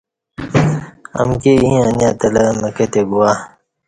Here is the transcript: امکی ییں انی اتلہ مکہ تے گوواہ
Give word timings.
امکی 1.19 1.53
ییں 1.61 1.79
انی 1.87 2.03
اتلہ 2.11 2.43
مکہ 2.59 2.85
تے 2.91 3.01
گوواہ 3.09 3.35